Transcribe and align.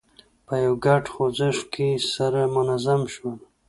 په 0.45 0.53
یوه 0.63 0.77
ګډ 0.85 1.03
خوځښت 1.13 1.65
کې 1.73 1.89
سره 2.13 2.41
منظم 2.55 3.01
شول. 3.13 3.37